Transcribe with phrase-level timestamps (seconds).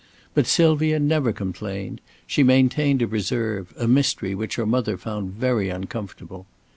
[0.33, 5.69] But Sylvia never complained; she maintained a reserve, a mystery which her mother found very
[5.69, 6.47] uncomfortable.